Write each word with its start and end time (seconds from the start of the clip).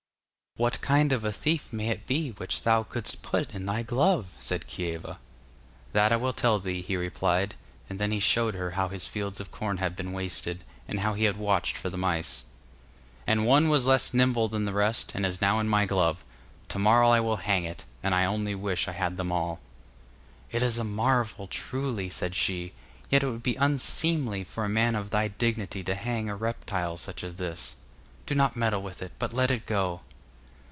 'What 0.57 0.81
kind 0.81 1.13
of 1.13 1.23
a 1.23 1.31
thief 1.31 1.71
may 1.71 1.87
it 1.87 2.05
be 2.07 2.31
which 2.31 2.63
thou 2.63 2.83
couldst 2.83 3.23
put 3.23 3.55
in 3.55 3.65
thy 3.65 3.83
glove?' 3.83 4.35
said 4.37 4.67
Kieva. 4.67 5.17
'That 5.93 6.11
I 6.11 6.17
will 6.17 6.33
tell 6.33 6.59
thee,' 6.59 6.81
he 6.81 6.97
replied, 6.97 7.55
and 7.89 7.97
then 8.01 8.11
he 8.11 8.19
showed 8.19 8.53
her 8.55 8.71
how 8.71 8.89
his 8.89 9.07
fields 9.07 9.39
of 9.39 9.49
corn 9.49 9.77
had 9.77 9.95
been 9.95 10.11
wasted, 10.11 10.65
and 10.89 10.99
how 10.99 11.13
he 11.13 11.23
had 11.23 11.37
watched 11.37 11.77
for 11.77 11.89
the 11.89 11.97
mice. 11.97 12.43
'And 13.25 13.45
one 13.45 13.69
was 13.69 13.85
less 13.85 14.13
nimble 14.13 14.49
than 14.49 14.65
the 14.65 14.73
rest, 14.73 15.13
and 15.15 15.25
is 15.25 15.39
now 15.39 15.57
in 15.59 15.69
my 15.69 15.85
glove. 15.85 16.21
To 16.67 16.77
morrow 16.79 17.11
I 17.11 17.21
will 17.21 17.37
hang 17.37 17.63
it, 17.63 17.85
and 18.03 18.13
I 18.13 18.25
only 18.25 18.53
wish 18.53 18.89
I 18.89 18.91
had 18.91 19.15
them 19.15 19.31
all.' 19.31 19.61
'It 20.51 20.61
is 20.61 20.77
a 20.77 20.83
marvel, 20.83 21.47
truly,' 21.47 22.09
said 22.09 22.35
she, 22.35 22.73
'yet 23.09 23.23
it 23.23 23.27
would 23.29 23.41
be 23.41 23.55
unseemly 23.55 24.43
for 24.43 24.65
a 24.65 24.69
man 24.69 24.95
of 24.97 25.11
thy 25.11 25.29
dignity 25.29 25.81
to 25.85 25.95
hang 25.95 26.29
a 26.29 26.35
reptile 26.35 26.97
such 26.97 27.23
as 27.23 27.35
this. 27.35 27.77
Do 28.25 28.35
not 28.35 28.57
meddle 28.57 28.81
with 28.81 29.01
it, 29.01 29.13
but 29.17 29.31
let 29.31 29.49
it 29.49 29.65
go. 29.65 30.01